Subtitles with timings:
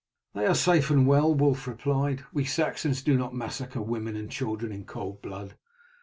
[0.33, 2.23] "They are safe and well," Wulf replied.
[2.33, 5.55] "We Saxons do not massacre women and children in cold blood.